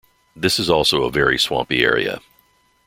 This 0.35 0.57
is 0.57 0.67
also 0.67 1.03
a 1.03 1.11
very 1.11 1.37
swampy 1.37 1.83
area. 1.83 2.21